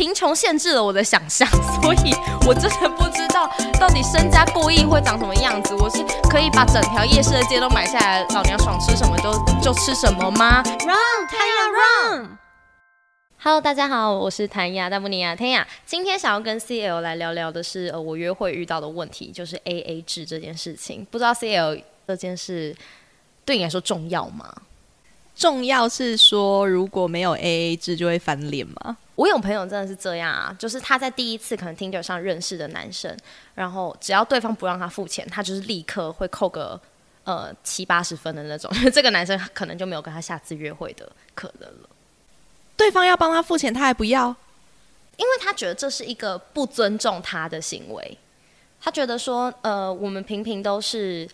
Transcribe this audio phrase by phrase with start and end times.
[0.00, 1.46] 贫穷限制了我的想象，
[1.82, 2.14] 所以
[2.48, 3.46] 我真的不知道
[3.78, 5.74] 到底身家过亿会长什么样子。
[5.74, 12.38] 我是可以把整条夜市的街都买下来，老娘爽吃什么就就吃什么吗？Run，谭雅 Run。
[13.42, 15.68] Hello，大家好，我是谭雅大布尼亚天雅。
[15.84, 21.06] 今天想要跟 CL 来聊聊的是，呃，我约会遇到的问题，就是 AA 制这件事情。
[21.10, 22.74] 不知道 CL 这件事
[23.44, 24.50] 对你来说重要吗？
[25.40, 28.98] 重要是说，如果没有 A A 制就会翻脸吗？
[29.14, 33.16] 我有朋友真的是这样啊，就是他在第一次可能 Tinder 上认识的男生，
[33.54, 36.78] 然后只要对方不让他付钱，他就是立刻会扣个
[37.24, 41.88] 呃七八十分的那种， 这个男生可能就没有跟他下次约会的可能了。
[42.76, 44.28] 对方要帮他付钱，他还不要，
[45.16, 48.18] 因为他觉得这是一个不尊重他的行为，
[48.78, 51.26] 他觉得说呃我们平平都是。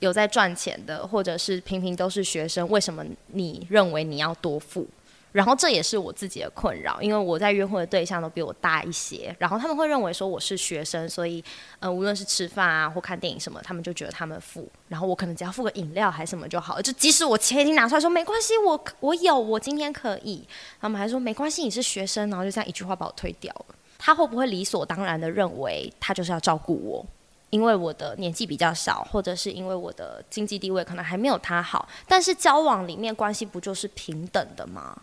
[0.00, 4.86] 有在赚钱的，或者是平平都是学生，为什么你认为你要多付？
[5.32, 11.44] 然后这也是我自己的困扰，因为我在约会的对象都比我大一些，然后他们会认为说我是学生，所以
[11.78, 20.42] 呃无论是吃饭啊或看电影什么，他们就觉得他们付，然后我可能只要付个饮料还是什么就好了，就即使我钱已经拿出来说没关系，我我有，我今天可以，
[20.80, 23.74] 他们还说没关系，你是学生，然后就这样一句话把我推掉了。
[23.98, 27.06] 他会不会理所当然的认为他就是要照顾我？
[27.50, 34.96] 因为我的年纪比较小，或者是因为我的经济地位可能还没有他好，但是交往里面关系不就是平等的吗？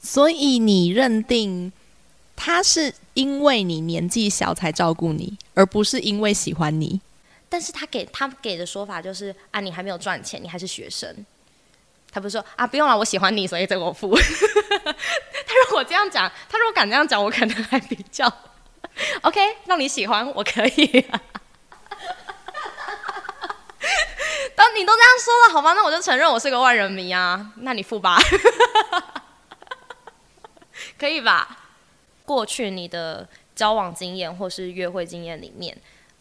[0.00, 1.72] 所以你认定
[2.36, 7.00] 他是因为你年纪小才照顾你，而不是因为喜欢你。
[7.48, 11.24] 但是他给他给的说法就是啊，你还没有赚钱，你还是学生。
[12.10, 14.14] 他不是说啊，不用了，我喜欢你，所以这个我付。
[14.18, 18.30] 他如果这样讲，他如果敢这样讲，我可能还比较
[19.22, 21.06] OK，让你喜欢我可以。
[24.56, 27.52] 当你都这样说了，好吧，那我就承认我是个万人迷啊。
[27.56, 28.18] 那你付吧，
[30.98, 31.58] 可以吧？
[32.24, 35.76] 过去你的交往经验或是约会经验里面，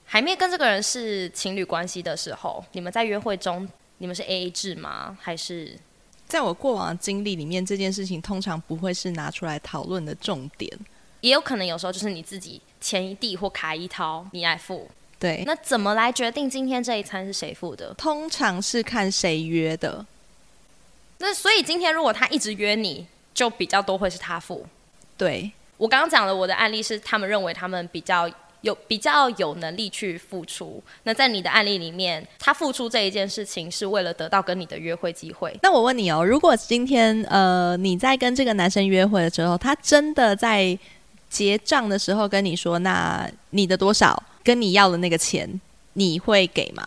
[0.06, 3.67] 还没跟这个人是情侣关系的时候，你们在约会中，
[4.00, 5.17] 你们是 A A 制吗？
[5.21, 5.77] 还是
[6.27, 10.77] 在我过往的经历里面，这件事情通常不会是拿出来讨论的重点，
[11.21, 14.89] 也有可能有时候就是你自己钱一地或卡一掏，你来付。
[15.23, 17.94] 对，那怎么来决定今天这一餐是谁付的？
[17.94, 20.06] 通常是看谁约的。
[21.20, 24.66] 那所以今天如果他一直约你，就比较多会是他付。
[25.16, 28.30] 对我刚刚讲的我的案例是，他们认为他们比较
[28.60, 30.83] 有比较有能力去付出。
[31.04, 35.58] 那在你的案例里面，他付出这一件事情是为了得到跟你的约会机会。
[35.62, 40.78] 那我问你哦，如果今天呃你在跟这个男生约会的时候，他真的在
[41.33, 44.21] 结账的时候跟你说，那你的多少？
[44.44, 45.49] 跟你要的那个钱，
[45.94, 46.86] 你会给吗？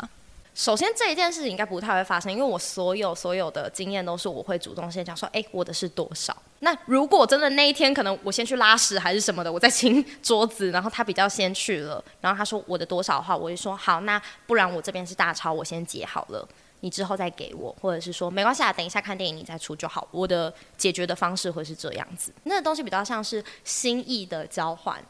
[0.54, 6.34] 首先这一件事情应该不太会发生，因为我所有所有的经验都是我会主动先讲说，哎，我的是多少？
[6.60, 16.46] 那如果真的那一天可能我先去拉屎还是什么的，我在清桌子，然后他比较先去了，然后他说我的多少的话，我就说好，那不然我这边是大钞，我先结好了，
[16.80, 20.06] 你之后再给我，或者是说没关系啊，等一下看电影你再出就好。
[20.10, 25.02] 我的解决的方式会是这样子，那个东西比较像是心意的交换。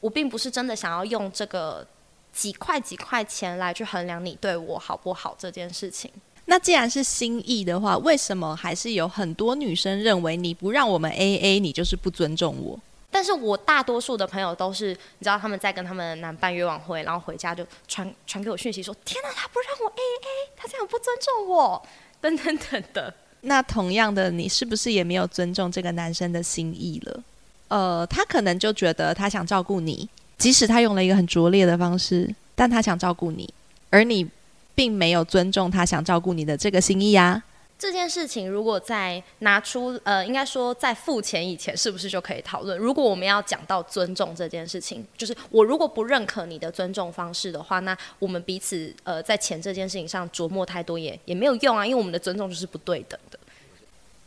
[0.00, 1.86] 我并不是真的想要用这个
[2.32, 6.10] 几块几块钱来去衡量你对我好不好这件事情。
[6.46, 12.78] 那既然是心意的话，为什么还是有很多女生认为你不让我们 A A，你就是不尊重我？
[13.14, 21.80] 但是我大多数的朋友都是，你知道他们在跟他们男伴约晚会，然后回家就传传给我讯息说：“天哪，他不让我 A A，他这样不尊重我，
[22.20, 27.22] 等等等的。”那同样的，你是不是也没有尊重这个男生的心意了？
[27.68, 33.48] 呃，他可能就觉得他想照顾你，即使他用了一个很拙劣的方式，但他想照顾你，
[33.90, 34.28] 而你
[34.74, 37.40] 并没有尊重他想照顾你的这个心意啊。
[37.84, 42.78] 这件事情如果在拿出呃，应该说在付钱以前，是不是就可以讨论？
[42.78, 53.38] 如果我们要讲到尊重这件事情，就是我如果不认可你的尊重方式的话，那我们彼此呃在钱这件事情上琢磨太多也也没有用啊，因为我们的尊重就是不对等的。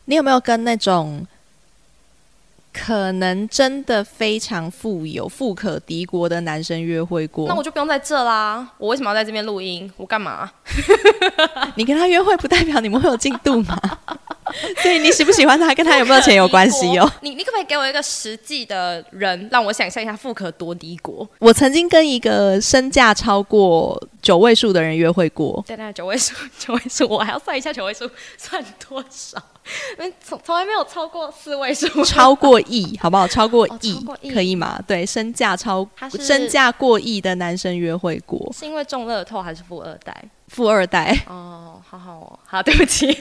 [0.06, 1.26] 你有没有跟那种？
[2.78, 8.68] 可能真的非常富有、富可敌国的男生约会过，那我就不用在这啦。
[8.78, 9.92] 我为什么要在这边录音？
[9.98, 10.50] 我干嘛？
[11.76, 13.80] 你跟他约会不代表你们会有进度吗？
[14.82, 17.12] 所以你喜不喜欢他，跟他有没有钱有关系哦。
[17.22, 21.28] 你你可不可以给我一个实际的人，让我想象一下富可多敌国？
[21.40, 25.64] 我曾经跟一个身价超过九位数的人约会过。
[25.66, 29.42] 对对，九位数， 九位数，我还要算一下九位数算多少。
[30.22, 33.26] 从从来没有超过四位数，超过亿， 好不好？
[33.26, 34.78] 超过亿，可以吗？
[34.86, 35.88] 对，身价超，
[36.20, 40.14] 身价过亿的男生约会过，是因为中乐透还是富二代？
[40.50, 41.18] 富二代。
[41.30, 43.18] 哦，好好哦，好，对不起。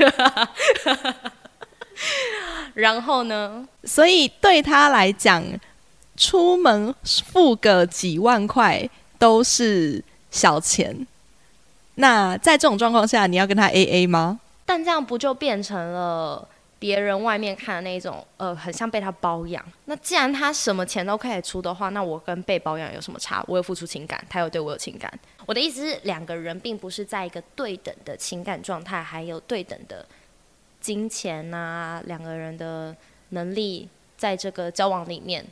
[2.74, 3.64] 然后呢？
[3.84, 5.44] 所以对他来讲，
[6.16, 6.92] 出门
[7.24, 10.02] 付个几万块都是
[10.36, 10.94] 小钱。
[11.94, 14.38] 那在这种状况下，你要跟他 A A 吗？
[14.66, 16.46] 但这样不就变成了
[16.78, 19.64] 别人外面看的那种，呃，很像被他包养。
[19.86, 23.42] 那既然他什么钱都可以出的话，那我跟被包养有什么差？
[23.48, 25.10] 我有付出情感，他有对我有情感。
[25.46, 30.04] 我的意思是，两个人并不是在一个对等的情感状态，还有对等的
[30.80, 32.94] 金钱啊，两个人的
[33.30, 33.88] 能力
[34.18, 35.46] 在这个交往里面，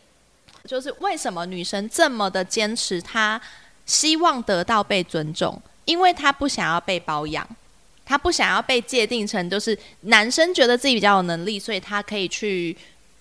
[0.66, 3.40] 就是为什么女生这么的坚持，她
[3.86, 5.60] 希望得到被尊重。
[5.84, 7.46] 因为他不想要被包养，
[8.06, 12.74] 他不想要被界定成就是男生觉得自己比较有能力，所以他可以去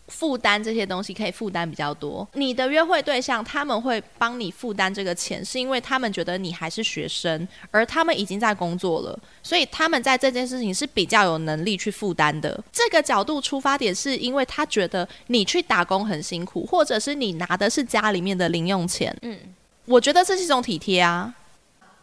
[0.07, 2.25] 负担这些东西，可以负担比较多。
[2.36, 12.63] 你的约会对象他们会帮你负担这个钱，是因为他们觉得你还是学生，而他们已经在工作了，所以他们在这件事情是比较有能力去负担的。
[12.71, 19.13] 这个角度出发点是因为他觉得你去打工很辛苦，或者是你拿的是家里面的零用钱。
[19.21, 19.38] 嗯，
[19.85, 21.33] 我觉得这是一种体贴啊。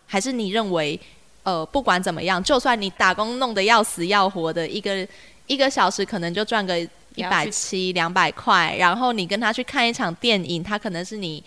[0.06, 0.98] 还是你认为，
[1.44, 5.06] 呃，不管怎么样，就算你打工弄得要死要活的，一个
[5.46, 6.76] 一个小时可能就赚个
[7.14, 11.40] 一百七两百块，然后你跟他去看一场电影，他可能是你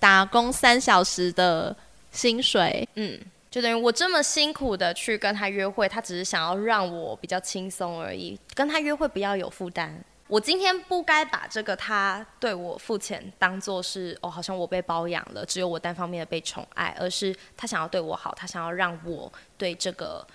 [0.00, 1.74] 打工三小时的
[2.10, 3.16] 薪水，嗯，
[3.48, 9.96] 就等于我这么辛苦的去跟他约会，他只是想要让我比较轻松而已，跟他约会不要有负担。
[10.28, 20.26] 我今天不该把这个他对我付钱当做是哦，好像我被包养了，只有我单方面的被宠爱，而是他想要对我好，他想要让我对这个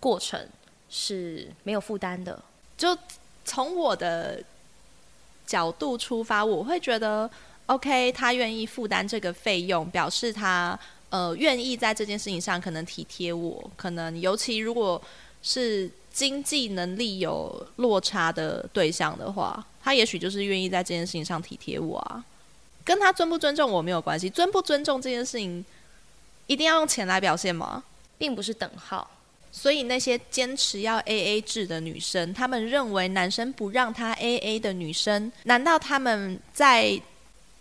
[0.00, 0.48] 过程
[0.90, 2.42] 是没有负担的。
[2.76, 2.98] 就
[3.44, 4.42] 从我的
[5.46, 7.30] 角度出发，我会觉得
[7.66, 10.76] OK，他愿意负担这个费用，表示他
[11.10, 15.00] 呃愿意在这件事情上可能体贴我，可能尤其如果
[15.40, 15.88] 是。
[16.16, 22.24] 经济能力有落差的对象的话，他也许就是愿意在这件事情上体贴我啊。
[22.82, 25.62] 跟他尊不尊重我没有关系，尊不尊重这件事情
[26.46, 27.84] 一定要用钱来表现吗？
[28.16, 29.10] 并不是等号。
[29.52, 36.98] 所以那些坚持要 A A 制的女生，她们认为男生不让她 A A 的女生，难道他们在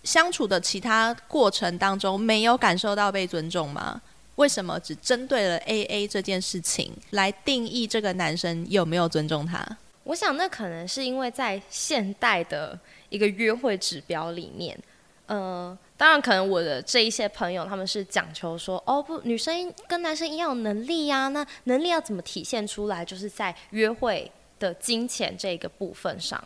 [0.06, 4.02] 相处的其他过程当中没有感受到被尊重吗？
[4.36, 9.66] 为什么只针对了 A A 这件事情来定义这个男生有没有尊重他？
[10.04, 12.78] 我想那可能是因为在现代的
[13.10, 14.78] 一个约会指标里面，
[15.26, 23.04] 呃，当然可能我的这一些朋友他们是讲求说，哦不，女生跟男生一样有能力呀，那能力要怎么体现出来？
[23.04, 26.44] 就是在约会的金钱这个部分上，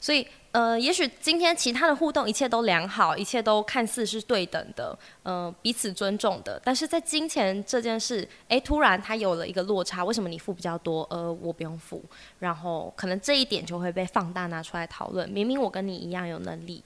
[0.00, 0.26] 所以。
[0.52, 6.60] 呃，也许今天其他的互动一切都良好，一切都看似是对等的，呃，彼此尊重的。
[6.64, 12.02] 但是在金钱这件事，哎，突然他有了一个落差，为什么你付比较多，呃，我不用付？
[12.40, 15.28] 然后可能这一点就会被放大拿出来讨论。
[15.28, 16.82] 明明我跟你一样有能力，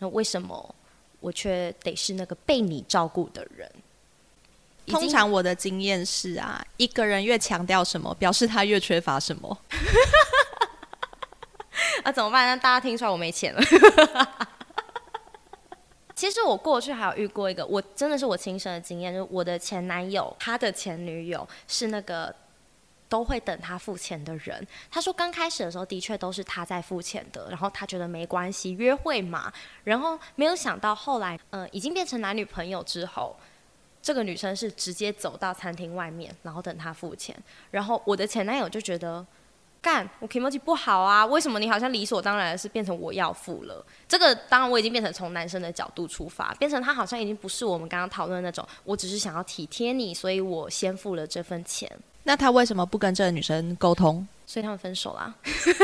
[0.00, 0.74] 那为什么
[1.20, 3.72] 我却得是那个被你照顾的人？
[4.88, 9.58] 通常我的经验是啊，一个人越强调什么，表示他越缺乏什么。
[12.04, 12.46] 那怎么办？
[12.46, 13.60] 那大家听出来我没钱了。
[16.14, 22.32] 其实我过去还有遇过一个，我真的是我亲身的经验，就是我的前男友，他的前女友是那个
[23.08, 24.64] 都会等他付钱的人。
[24.88, 29.52] 他说刚开始的时候的确都是他在付钱的，然后他觉得没关系，约会嘛。
[29.82, 33.36] 然后没有想到后来，嗯，已经变成男女朋友之后，
[34.00, 37.36] 这个女生是直接走到餐厅外面，然后等他付钱。
[37.72, 39.26] 然后我的前男友就觉得。
[39.82, 41.26] 干，我 k i m o j i 不好啊？
[41.26, 43.84] 为什么你好像理所当然的是变成我要付了？
[44.06, 51.90] 这个当然我已经变成从男生的角度出发，变成他好像已经不是我们刚刚讨论的那种，我只是想要体贴你，所以我先付了这份钱。
[52.22, 54.24] 那他为什么不跟这个女生沟通？
[54.46, 55.34] 所以他们分手啦？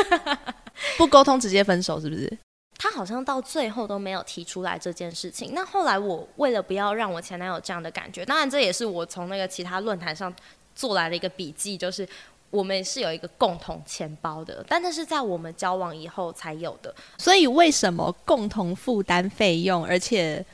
[0.97, 2.38] 不沟通直接分手是不是？
[2.78, 5.50] 他好像到最后都没有提出来这件事情。
[5.52, 10.33] 那后来我为了不要让我前男友这样的感觉，当然这也是我从那个其他论坛上
[10.76, 12.09] 做来的一个笔记，就是。
[12.50, 16.95] 我们是有一个共同钱包的，但那是在我们交往以后才有的。
[17.19, 20.45] 所以为什么共同负担费用，而且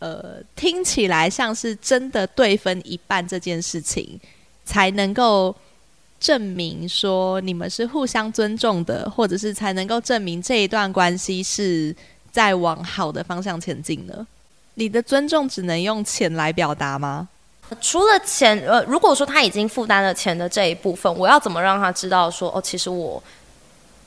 [0.00, 4.18] 呃听起来像是真的对分一半这件事情，
[4.64, 5.54] 才能够
[6.18, 11.94] 证明说你们是互相尊重的，或者是才能够证明这一段关系是
[12.32, 14.26] 在往好的方向前进呢？
[14.74, 17.28] 你的尊重只能用钱来表达吗？
[17.80, 23.22] 除了钱，呃，如果说他已经负担了钱的这一部分，我要怎么让他知道说，哦，其实我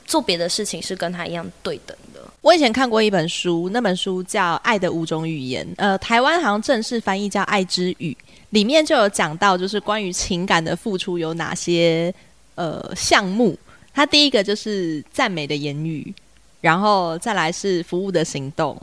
[0.06, 2.20] 做别的事情是跟他一样对等的？
[2.40, 8.16] 我以前看过一本书，那本书叫《爱的五种语言》，呃，台湾好像正式翻译叫《爱之语》，
[8.50, 12.12] 里面就有讲到，就是关于情感的付出有哪些
[12.54, 13.56] 呃项目。
[13.92, 16.14] 它第一个就是赞美的言语，
[16.60, 18.76] 然后再来是服务的行动。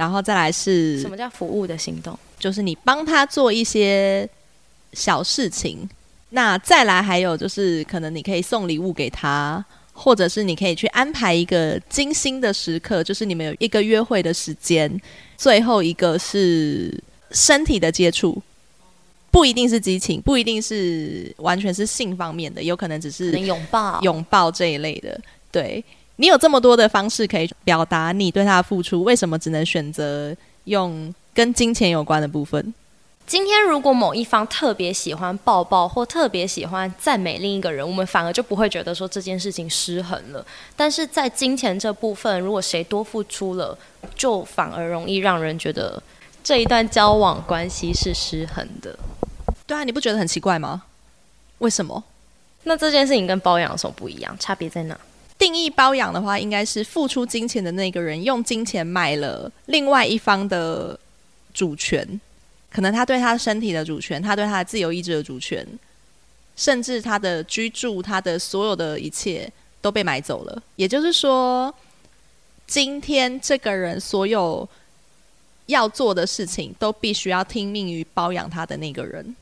[0.00, 2.18] 然后再来是什么叫服务的行动？
[2.38, 4.26] 就是你帮他做一些
[4.94, 5.86] 小事情。
[6.30, 14.90] 那再来还有就是，可能你可以送礼物给他，或者是你可以去安排一个精心的时刻，就是你们有一个约会的时间。
[15.36, 16.98] 最后一个是
[17.32, 18.40] 身体的接触，
[19.30, 24.00] 不一定是激情，不一定是完全是性方面的，有可能只是能拥抱。
[24.00, 25.20] 拥抱这一类的。
[25.52, 25.84] 对
[26.20, 32.74] 你有这么多的方式可以表达你对他的付出，为什么只能选择用跟金钱有关的部分？
[33.26, 40.44] 今天如果某一方特别喜欢抱抱，或特别喜欢赞美另一个人，我们反而就不会觉得说这件事情失衡了。
[40.76, 43.78] 但是在金钱这部分，如果谁多付出了，
[44.14, 46.02] 就反而容易让人觉得
[46.44, 48.94] 这一段交往关系是失衡的。
[49.66, 50.82] 对啊，你不觉得很奇怪吗？
[51.60, 52.04] 为什么？
[52.64, 54.36] 那这件事情跟包养有什么不一样？
[54.38, 55.00] 差别在哪？
[55.40, 61.00] 定义包养的话，应该是付出金钱的那个人用金钱买了另外一方的
[61.54, 62.20] 主权，
[62.70, 65.66] 可能他对他身体的主权，他对他的自由意志的主权，
[66.56, 70.62] 甚至他的居住，他的所有的一切都被买走了。
[70.76, 71.74] 也就是说，
[72.66, 74.68] 今天这个人所有
[75.66, 79.34] 要做的事情，都必须要听命于包养他的那个人。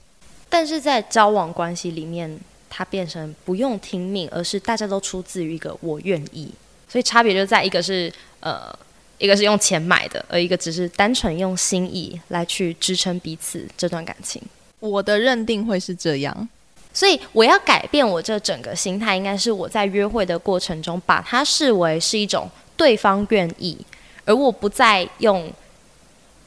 [0.48, 2.38] 但是在交往关系里面，
[2.70, 6.50] 它变成不用听命，而是大家都出自于一个我愿意，
[6.88, 8.72] 所以差别就在一个是呃，
[9.18, 14.42] 一个是用钱买的，而一个只是单纯用心意来去支撑彼此这段感情。
[14.80, 16.48] 我的认定会是这样。
[16.92, 23.76] 所以我要改变我这整个心态，应该是我在约会的过程中，把它视为是一种对方愿意，
[24.24, 25.48] 而我不再用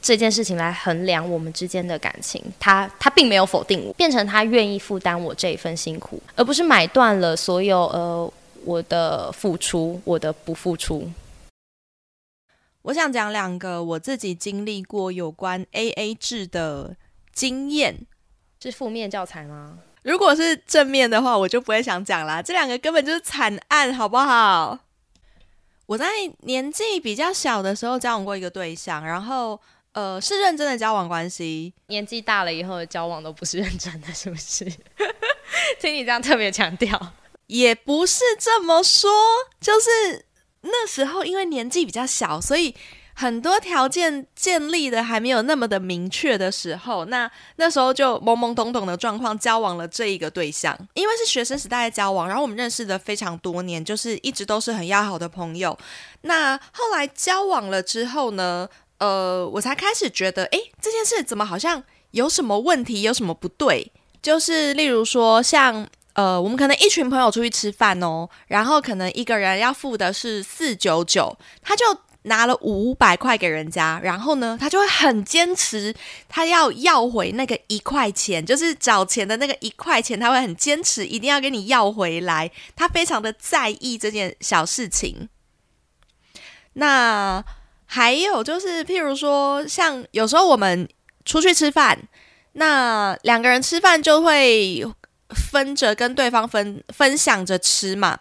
[0.02, 2.44] 这件事情来衡量我们之间的感情。
[2.58, 8.32] 他他并没有否定我，变成他愿意负担我这一份辛苦，而不是买断了所有呃
[8.64, 11.10] 我的付出，我的不付出。
[12.82, 16.96] 我想讲两个我自己经历过有关 A A 制的
[17.32, 18.06] 经验。
[18.60, 19.78] 是负面教材吗？
[20.02, 22.40] 如果是正面的话，我就不会想讲啦。
[22.40, 24.78] 这两个根本就是惨案，好不好？
[25.86, 26.06] 我在
[26.42, 29.60] 年纪比较小的时候交往过一个对象，然后
[29.92, 31.72] 呃是认真的交往关系。
[31.88, 34.64] 年纪大了以后的交往都不是认真的，是不是？
[35.80, 37.12] 听你这样特别强调，
[37.46, 39.10] 也不是这么说，
[39.60, 40.24] 就是
[40.62, 42.74] 那时候因为年纪比较小，所以
[43.14, 55.78] 很多条件建立的还没有那么的明确的时候，那那时候就懵懵懂懂的状况交往了这一个对象，因为是学生时代的交往，然后我们认识的非常多年，就是一直都是很要好的朋友。
[56.22, 58.66] 那后来交往了之后呢，
[59.02, 61.82] 呃，我才开始觉得，诶，这件事怎么好像
[62.12, 63.90] 有什么问题，有什么不对？
[64.22, 71.84] 就是例如说，像呃，我们可能一群朋友出去吃饭哦，然后可能一个人要付的是四九九，他就
[72.22, 75.92] 拿了五百块给人家，然后呢，他就会很坚持，
[76.28, 85.28] 他要要回那个一块钱，就是找钱的那个一块钱，他会很坚持，一定要跟你要回来，他非常的在意这件小事情。
[86.74, 87.44] 那
[87.94, 90.88] 还有就是，譬如说，像有时候我们
[91.26, 91.98] 出去吃饭，
[92.52, 94.82] 那两个人吃饭就会
[95.28, 98.20] 分着跟对方分分享着吃嘛。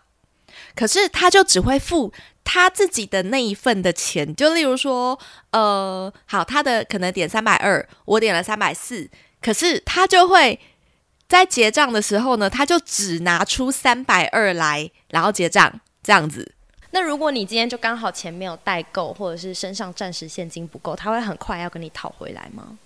[0.76, 2.12] 可是他就只会付
[2.44, 5.18] 他自己的那一份的钱，就例如说，
[5.52, 9.10] 呃，好，他的可能点三百二，我点了三百四，
[9.42, 10.60] 可是他就会
[11.30, 16.56] 在结账的时候呢，他就只拿出三百二来，然后结账这样子。
[16.92, 22.78] 那如果你今天就刚好钱没有带够，或者是身上暂时现金不够，他会很快要跟你讨回来吗？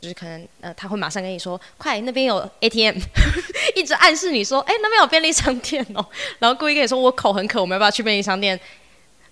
[0.00, 2.96] 就是可能呃，他会马上跟你说，快那边有 ATM，
[3.74, 6.06] 一直暗示你说，哎、那边有便利商店哦，
[6.38, 8.58] 然后故意跟你说我口很渴，我们要不要去便利商店？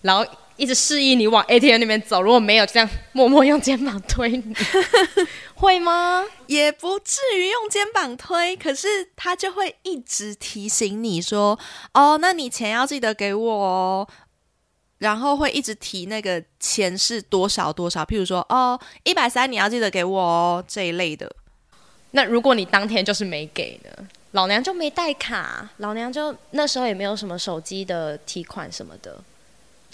[0.03, 4.55] 然后一直示意你往 ATM 那边走，如果没有，就这样默默用肩膀推你，
[5.55, 6.25] 会吗？
[6.47, 11.59] 也不至于用肩膀推，可是他就会一直提醒你说
[11.93, 14.09] ：“哦，那你钱要记得给我哦。”
[14.99, 21.31] 然后会一直提那个钱是多少多少，譬如说：“哦，一百三你要记得给我哦。”这一类的。
[22.13, 24.09] 那如果你当天就是没给呢？
[24.33, 29.23] 老娘就没带卡，老娘就那时候也没有什么手机的提款什么的，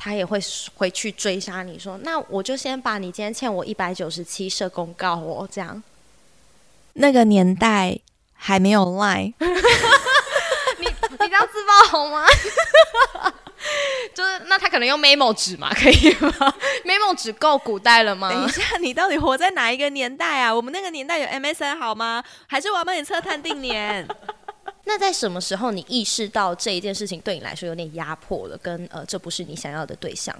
[0.05, 0.37] 他也会
[0.75, 5.81] 回去追杀你说，那我就先把你今天欠我一百九十七设公告哦，这样。
[6.95, 7.97] 那个年代
[8.35, 12.27] 还没有 Line， 你你这样自爆好吗？
[14.13, 16.53] 就是那他可能用 memo 纸嘛，可以吗？
[16.85, 18.29] memo 纸够古代了吗？
[18.29, 20.53] 等一下，你到底活在哪一个年代啊？
[20.53, 22.25] 我们那个年代有 MSN 好吗？
[22.49, 24.05] 还是我要帮你测探定年？
[24.85, 30.37] 那在什么时候你意识到这一件事情对你来说有点压迫了，跟呃这不是你想要的对象？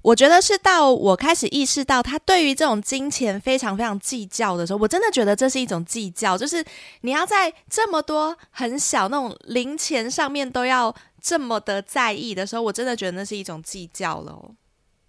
[0.00, 6.64] 我觉得是到我开始意识到他对于这种金钱非常非常计较的时候，我真的觉得这是一种计较，就是
[7.02, 14.36] 你要在这么多很小那种零钱上面都要这么的在意的时候，我真的觉得那是一种计较了。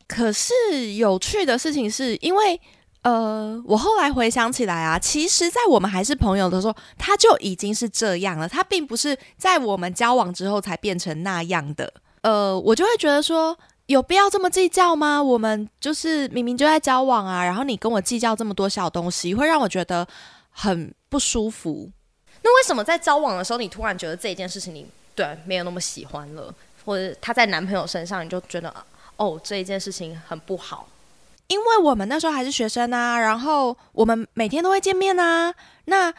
[0.05, 0.53] 可是
[0.93, 2.61] 有趣的事情是因为，
[3.03, 11.93] 呃，我后来回想起来啊，其实，在我们还是朋友的时候，他就已经是这样了，他并不是在我们交往之后才变成那样的。
[12.21, 13.57] 呃，我就会觉得说。
[13.87, 15.21] 有必要这么计较吗？
[15.21, 20.07] 我们就是明明就在交往啊，然后你跟我计较这么多小东西，会让我觉得
[20.51, 21.91] 很不舒服。
[22.41, 26.51] 那为什么在交往的时候，你突然觉得这一件事情你对没有那么喜欢了，
[26.85, 28.73] 或者他在男朋友身上你就觉得
[29.17, 30.87] 哦这一件事情很不好？
[31.47, 35.53] 因为我们那时候还是学生啊，然后我们每天都会见面啊。
[35.85, 36.13] 那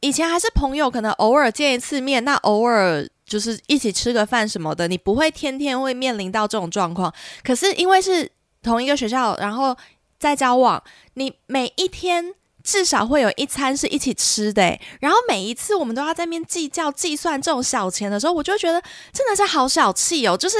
[0.00, 3.08] 以前还是朋友，可能偶尔见一次面，那偶尔。
[3.26, 7.12] 就是一起吃个饭什么的，你不会天天会面临到这种状况。
[7.42, 8.30] 可是因为是
[8.62, 9.76] 同一个学校，然后
[10.16, 10.80] 在交往，
[11.14, 14.78] 你每一天至少会有一餐是一起吃的。
[15.00, 18.80] 然后每一次我们都要在面计较计算这种小钱的时候，我就觉得
[19.12, 20.36] 真的是好小气哦。
[20.36, 20.58] 就是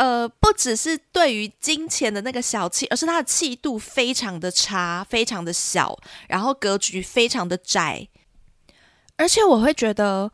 [0.00, 8.08] 呃，不只是对于金钱的那个小气，而是他的气度非常的差，非常的小，然后格局非常的窄。
[9.16, 10.30] 而且我会觉得。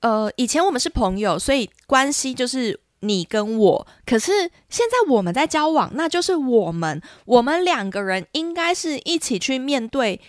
[0.00, 3.86] 呃，以前我们是朋友，所以关系就是你跟我。
[4.06, 4.30] 可是
[4.68, 10.20] 现在我们在交往，那就是我们，我们两个人应该是一起去面对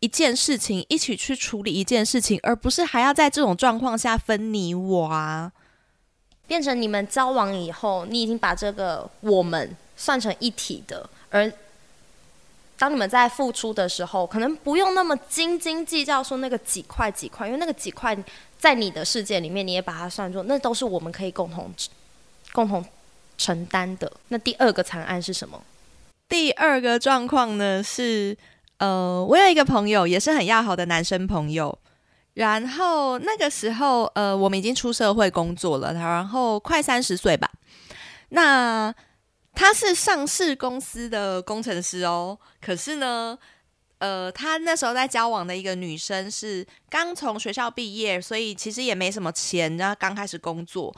[0.00, 5.52] 一件事情，一起去处理一件事情，而不是还要在这种状况下分你我啊。
[6.52, 11.50] 变成你们交往以后，你已经把这个我们算成一体的，而
[12.76, 18.14] 当你们在付出的时候，可能不用那么斤斤计较，说那个几块几块，因为那个几块。
[18.58, 21.68] 在你的世界里面，你也把它算作，那都是我们可以共同
[22.52, 22.84] 共同
[23.36, 24.12] 承担的。
[24.28, 25.60] 那第二个惨案是什么？
[26.28, 28.36] 第二个状况呢是，
[28.76, 31.76] 呃，我有一个朋友，也是很要好的男生朋友。
[32.34, 37.50] 然后那个时候，呃，我们已经出社会工作了，然后快三十岁吧。
[38.30, 38.94] 那
[39.54, 43.38] 他是上市公司的工程师哦，可是呢。
[43.98, 50.92] 呃，他那时候在交往的一个女生是刚从学校毕业，所以其实也没什么钱，然后刚开始工作。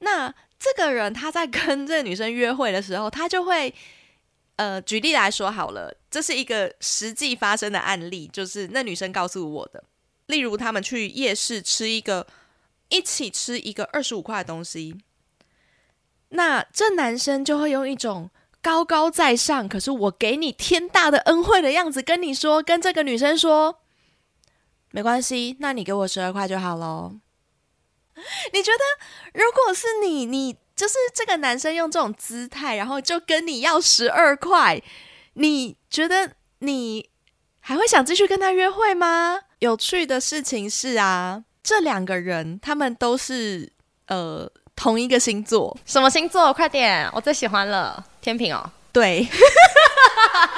[0.00, 3.74] 那这个人他在跟这个女生约会的时候，他就会
[4.56, 9.82] 呃，举例来说好了，这是一个实际发生的案例，就是那女生告诉我的。
[10.30, 12.26] 例如，他们去夜市吃一个，
[12.88, 14.96] 一起吃一个二十五块的东西，
[16.30, 18.30] 那这男生就会用一种。
[18.62, 23.80] 高高在上，可是我给你天大的恩惠的样子，跟你说，跟这个女生说，
[24.90, 27.14] 没关系，那你给我十二块就好喽。
[28.52, 28.84] 你觉得，
[29.32, 34.82] 如果是你，你就是这个男生用这种姿态，然后就跟你要十二块，
[35.32, 37.08] 你觉得你
[37.60, 39.40] 还会想继续跟他约会吗？
[39.60, 43.72] 有趣的事情是啊，这两个人他们都是
[44.08, 44.50] 呃。
[44.76, 46.50] 同一个星座，什么星座？
[46.54, 48.64] 快点，我最喜欢了，天平哦。
[48.90, 49.28] 对，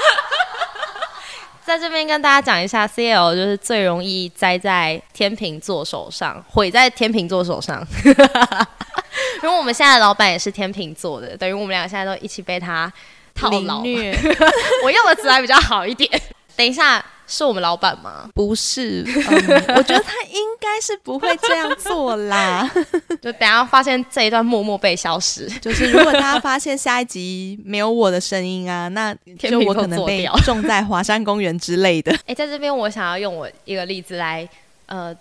[1.67, 7.85] 在这边跟大家讲一下，CL 就是最容易栽在天平座手上，毁在天平座手上。
[9.43, 12.93] 因为我们现在的老板也是天平座的，等于我们两个现在都一起被他
[13.35, 13.79] 套牢。
[14.85, 16.09] 我用的词还比较好一点。
[16.55, 17.05] 等一下。
[17.35, 18.29] 是我们老板吗？
[18.35, 22.71] 不是，我觉得他应该是不会这样做啦。
[23.23, 32.15] 就等下发现这一段默默被消失，就是如果大家发现下一集没有我的声音啊，那就我可能被种在华山公园之类的。
[32.29, 34.47] 哎，在这边我想要用我一个例子来
[34.85, 35.17] 呃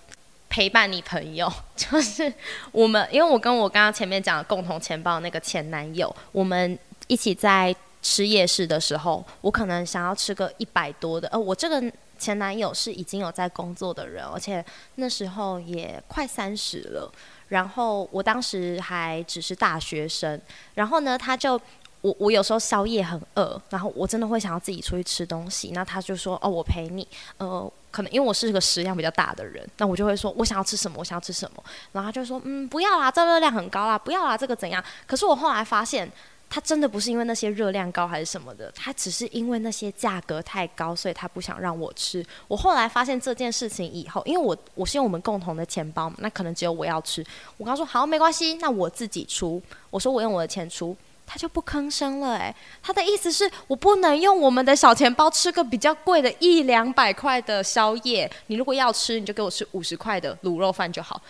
[0.50, 2.32] 陪伴你朋友， 就是
[2.74, 7.74] 我们因为我跟我刚刚前面讲的共同钱包那个前男友，我们一起在。
[8.04, 11.28] 吃夜市的时候，我可能想要吃个一百多的。
[11.28, 11.80] 呃，我这个
[12.22, 14.64] 前男友是已经有在工作的人，而且
[14.96, 17.12] 那时候也快三十了。
[17.48, 20.40] 然后我当时还只是大学生。
[20.76, 21.60] 然后呢，他就
[22.02, 25.72] 我我有时候宵夜很饿，然后我真的会想要自己出去吃东西。
[25.74, 27.06] 那他就说：“哦，我陪你。”
[27.40, 30.98] 呃，可能因为我是个食量比较大的人，那我就会说：“我想要吃什么？
[31.00, 36.12] 我想要吃什么？”然后他就说：“嗯，不要啦，这热量很高啦，不要啦，这个怎样？”可是我后来发现。
[36.54, 42.24] 他真的不是因为那些热量高还是什么的，他只是因为那些价格太高，所以他不想让我吃。
[42.50, 47.26] 我后来发现这件事情以后，因为我我是用我们共同的钱包嘛，那可能只有我要吃。
[47.56, 49.62] 我刚说好没关系，那我自己出。
[49.90, 50.94] 我说我用我的钱出，
[51.26, 52.36] 他就不吭声了。
[52.36, 58.30] 诶，他的意思是我不能用我们的小钱包吃个比较贵的一两百块的宵夜。
[58.48, 61.22] 你如果要吃，你就给我吃五十块的卤肉饭就好。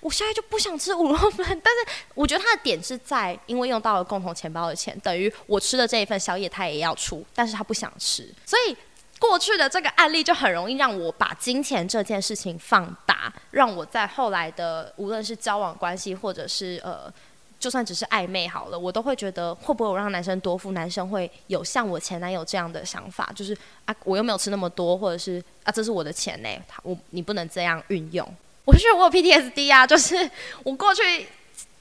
[0.00, 1.46] 我现在就不想吃五肉饭。
[1.46, 8.76] 但是我觉得他的点是在，因为用到了共同钱包的钱，等于我吃的这一份宵夜他也要出，但是他不想吃，所以
[9.18, 17.12] 过去的这个案例就很容易让我把金钱这件事情放大，让我在后来的无论是交往关系或者是呃。
[17.60, 23.52] 就算只是暧昧好了，我都会觉得会不会我让男生多付，男生会有像我前男友这样的想法，就是
[23.84, 26.48] 啊，我又没有吃那么多，或者是啊，这是我的钱呢，
[26.84, 28.32] 我你不能这样运用。
[28.68, 30.30] 我觉得我有 PTSD 啊， 就是
[30.62, 31.26] 我过去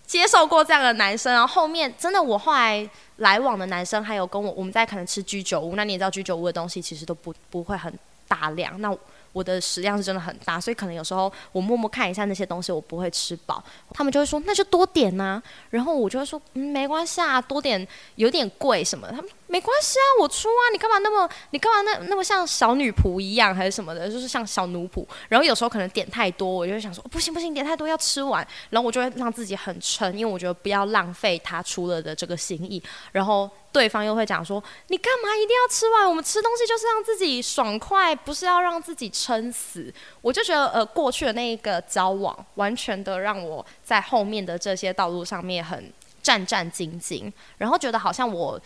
[0.06, 7.94] 接受过这样的男生，然后后面真的我后来来往的男生，还有跟我我们在可能吃居酒屋，那你也知道居酒屋的东西其实都不不会很
[8.28, 8.98] 大量，那。
[9.34, 13.64] 我的食量是真的很大，所以可能有时候我默默看一下那些东西，我不会吃饱。
[13.94, 19.14] 他们就会说那就多点呐，然后我就会说嗯没关系啊，多点有点贵什么的。
[19.14, 25.06] 他们没关系啊，我出啊，你干嘛那么你干嘛那那么像小女仆一样还是什么的，就是像小奴仆。
[25.30, 32.82] 然后有时候可能点太多，我就会想说不行不行，点太多要吃完，然后我就会让自己很撑，因为我觉得不要浪费他出了的这个心意。
[33.12, 33.50] 然后。
[33.70, 36.10] 对方又会讲说：“你干嘛一定要吃完？
[36.10, 48.60] 我们吃东西就是让自己爽快，不是要让自己撑死。”我就觉得，呃，过去的那一个交往，完全的让我在后面的这些道路上面很战战兢兢，然后觉得好像我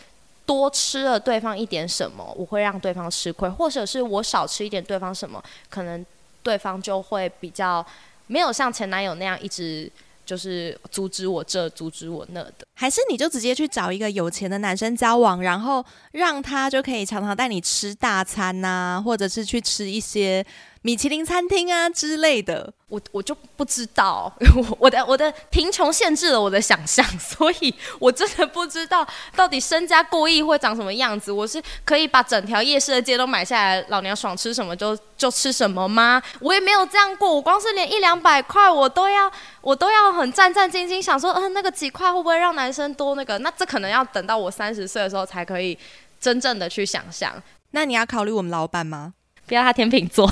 [0.46, 6.06] 多吃了对方一点什么，我会让对方吃亏，或者是我少吃一点对方什么，可能
[6.44, 7.86] 对方就会比较
[8.28, 9.90] 没有像前男友那样一直。
[10.26, 20.46] 就是阻止我这，阻止我那的，还是你就直接去找一个有钱的男生交往，然后让他就可以常常带你吃大餐呐，或者是去吃一些。
[20.84, 31.32] 米其林餐厅啊之类的，我我就不知道，我 我的我的贫穷限制了我的想象， 所以我真的不知道到底身家过亿会长什么样子。
[31.32, 36.20] 我是可以把整条夜市的街都买下来，老娘爽吃什么就就吃什么吗？
[36.39, 43.38] 我也没有这样过，我光是连一两百块我都要我都要很战战兢兢，想说，嗯，那个几块会不会让男生多那个？
[43.38, 45.78] 那这可能要等到我三十岁的时候才可以
[46.20, 47.32] 真正的去想象。
[47.70, 49.13] 那你要考虑我们老板吗？
[49.46, 50.32] 不要他天秤座。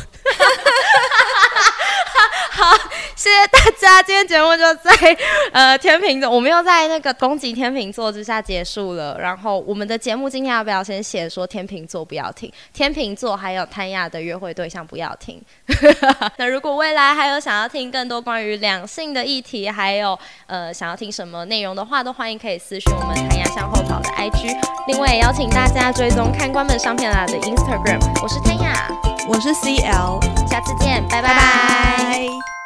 [2.59, 2.88] 好，
[3.19, 4.91] 谢谢大家，今天节目就在
[5.51, 9.17] 呃天秤座，我们又在那个攻击天秤座之下结束了。
[9.19, 15.41] 然后我们的节目今天要不要先写说天秤座不要听，天秤座还有谭亚的约会对象不要听。
[16.37, 24.57] 那如果未来还有想要听更多关于两性的议题，还有呃想要听什么内容的话，都欢迎可以私讯我们谭亚向后跑的 IG。
[24.87, 27.99] 另外也邀请大家追踪看官们上片啦的 Instagram。
[28.23, 28.87] 我是谭亚，
[29.27, 32.58] 我是 CL，下次见，拜拜。